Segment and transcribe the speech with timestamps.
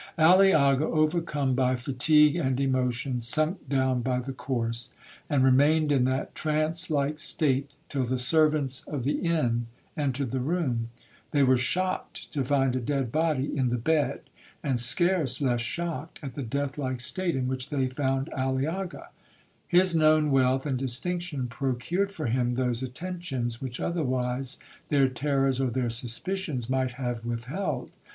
[0.17, 4.89] 'Aliaga, overcome by fatigue and emotion, sunk down by the corse,
[5.29, 10.39] and remained in that trance like state till the servants of the inn entered the
[10.39, 10.89] room.
[11.29, 14.21] They were shocked to find a dead body in the bed,
[14.63, 19.09] and scarce less shocked at the death like state in which they found Aliaga.
[19.67, 24.57] His known wealth and distinction procured for him those attentions which otherwise
[24.89, 27.91] their terrors or their suspicions might have withheld.